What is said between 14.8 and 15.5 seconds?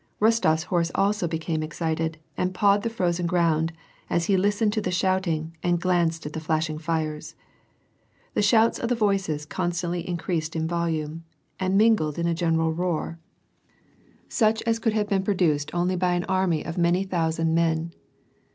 have been pro WAR